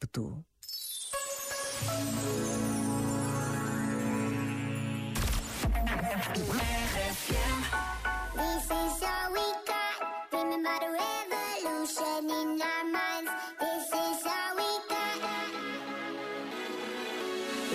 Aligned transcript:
ímpeto. 0.00 0.44
This 8.34 8.64
is 8.64 9.02
all 9.02 9.32
we 9.32 9.46
got. 9.66 9.98
Remember 10.32 10.76
the 10.80 10.90
revolution 11.00 12.30
in 12.30 12.60
our 12.62 12.84
minds. 12.84 13.30
This 13.60 13.88
is 13.88 14.26
all 14.26 14.56
we 14.56 14.70
got. 14.88 15.18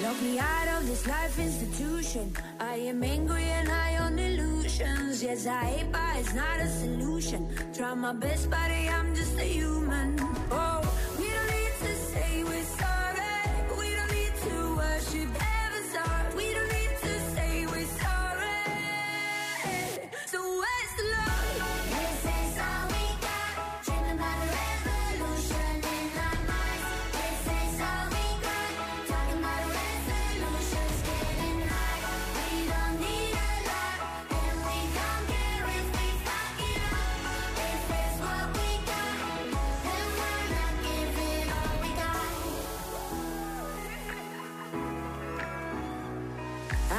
Lock 0.02 0.21
me 0.21 0.39
out 0.39 0.68
of 0.78 0.88
this 0.88 1.07
life 1.07 1.39
institution. 1.39 2.34
I 2.60 2.76
am 2.76 3.04
angry 3.04 3.44
and 3.44 3.68
high 3.68 3.98
on 3.98 4.18
illusions. 4.20 5.23
Yes, 5.23 5.46
I 5.48 5.66
hate, 5.66 5.92
but 5.92 6.16
it's 6.18 6.34
not 6.34 6.60
a 6.60 6.68
solution. 6.68 7.48
Try 7.73 7.94
my 7.94 8.14
best, 8.14 8.50
buddy, 8.50 8.89
I'm 8.89 9.14
just 9.16 9.38
a 9.38 9.44
human. 9.44 10.35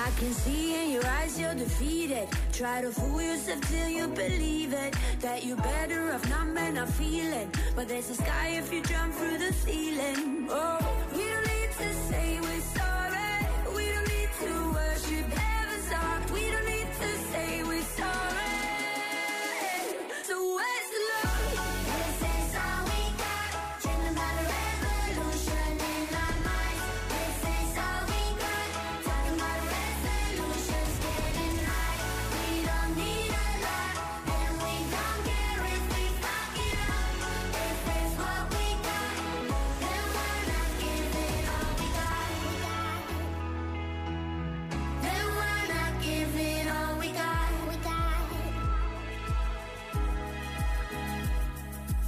I 0.06 0.10
can 0.10 0.32
see 0.32 0.80
in 0.80 0.92
your 0.92 1.04
eyes 1.04 1.38
you're 1.38 1.54
defeated. 1.56 2.28
Try 2.52 2.80
to 2.80 2.92
fool 2.92 3.20
yourself 3.20 3.60
till 3.68 3.88
you 3.88 4.06
believe 4.06 4.72
it. 4.72 4.94
That 5.18 5.44
you're 5.44 5.56
better 5.56 6.12
off 6.12 6.28
not 6.30 6.46
man, 6.46 6.74
not 6.74 6.90
feeling. 6.90 7.50
But 7.74 7.88
there's 7.88 8.08
a 8.10 8.14
sky 8.14 8.50
if 8.50 8.72
you 8.72 8.82
jump 8.84 9.12
through 9.14 9.38
the 9.38 9.52
ceiling. 9.52 10.35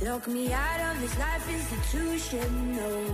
Lock 0.00 0.28
me 0.28 0.52
out 0.52 0.80
of 0.94 1.00
this 1.00 1.18
life 1.18 1.48
institution, 1.52 2.76
no. 2.76 3.04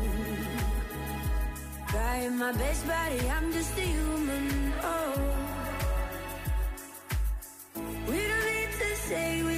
Trying 1.88 2.36
my 2.36 2.52
best, 2.52 2.86
buddy, 2.86 3.20
I'm 3.30 3.50
just 3.52 3.78
a 3.78 3.80
human, 3.80 4.72
oh. 4.82 5.14
We 8.06 8.18
don't 8.28 8.46
need 8.52 8.68
to 8.80 8.96
say 8.96 9.42
we're 9.42 9.53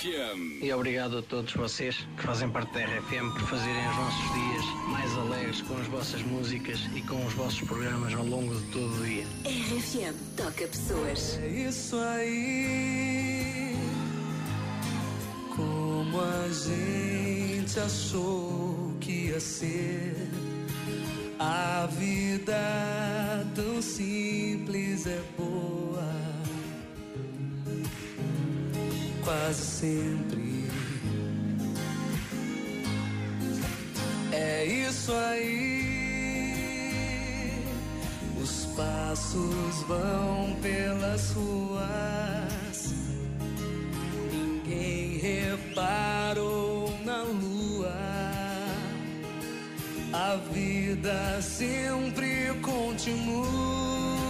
RFM. 0.00 0.64
E 0.64 0.72
obrigado 0.72 1.18
a 1.18 1.22
todos 1.22 1.52
vocês 1.52 2.06
que 2.16 2.22
fazem 2.22 2.48
parte 2.48 2.72
da 2.72 2.80
RFM 2.80 3.32
por 3.34 3.42
fazerem 3.42 3.88
os 3.90 3.96
nossos 3.96 4.32
dias 4.32 4.64
mais 4.88 5.18
alegres 5.18 5.60
com 5.62 5.76
as 5.76 5.86
vossas 5.88 6.22
músicas 6.22 6.80
e 6.94 7.02
com 7.02 7.24
os 7.26 7.34
vossos 7.34 7.60
programas 7.62 8.14
ao 8.14 8.24
longo 8.24 8.54
de 8.54 8.62
todo 8.72 8.98
o 8.98 9.06
dia. 9.06 9.26
RFM 9.44 10.14
toca 10.36 10.66
pessoas. 10.66 11.38
É 11.42 11.48
isso 11.48 11.96
aí. 11.96 13.76
Como 15.54 16.18
a 16.18 16.48
gente 16.48 17.78
achou 17.78 18.96
que 19.00 19.26
ia 19.26 19.40
ser. 19.40 20.16
A 21.38 21.86
vida 21.92 22.49
Quase 29.50 29.64
sempre. 29.64 30.70
É 34.30 34.64
isso 34.64 35.12
aí. 35.12 35.90
Os 38.40 38.66
passos 38.76 39.82
vão 39.88 40.56
pelas 40.62 41.32
ruas. 41.32 42.94
Ninguém 44.30 45.18
reparou 45.18 46.96
na 47.04 47.24
lua. 47.24 47.92
A 50.12 50.36
vida 50.52 51.42
sempre 51.42 52.54
continua. 52.62 54.29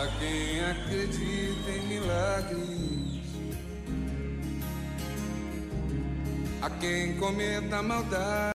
A 0.00 0.06
quem 0.18 0.64
acredita 0.64 1.70
em 1.70 1.86
milagres, 1.86 3.20
a 6.62 6.70
quem 6.70 7.18
cometa 7.18 7.82
maldade. 7.82 8.40